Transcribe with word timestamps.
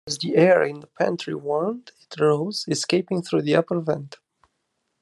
As 0.07 0.17
the 0.17 0.35
air 0.35 0.63
in 0.63 0.79
the 0.79 0.87
pantry 0.87 1.35
warmed, 1.35 1.91
it 1.99 2.19
rose, 2.19 2.65
escaping 2.67 3.21
through 3.21 3.43
the 3.43 3.55
upper 3.55 3.79
vent. 3.79 4.15